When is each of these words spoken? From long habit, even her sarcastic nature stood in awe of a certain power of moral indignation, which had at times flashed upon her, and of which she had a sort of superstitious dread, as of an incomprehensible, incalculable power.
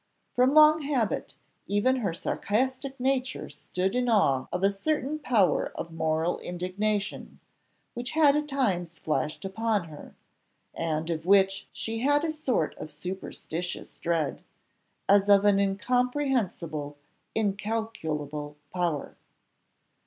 From 0.33 0.55
long 0.55 0.81
habit, 0.81 1.35
even 1.67 1.97
her 1.97 2.11
sarcastic 2.11 2.99
nature 2.99 3.51
stood 3.51 3.93
in 3.93 4.09
awe 4.09 4.47
of 4.51 4.63
a 4.63 4.71
certain 4.71 5.19
power 5.19 5.71
of 5.75 5.91
moral 5.93 6.39
indignation, 6.39 7.39
which 7.93 8.13
had 8.13 8.35
at 8.35 8.47
times 8.47 8.97
flashed 8.97 9.45
upon 9.45 9.89
her, 9.89 10.15
and 10.73 11.11
of 11.11 11.27
which 11.27 11.67
she 11.71 11.99
had 11.99 12.23
a 12.25 12.31
sort 12.31 12.73
of 12.79 12.89
superstitious 12.89 13.99
dread, 13.99 14.41
as 15.07 15.29
of 15.29 15.45
an 15.45 15.59
incomprehensible, 15.59 16.97
incalculable 17.35 18.57
power. 18.73 19.15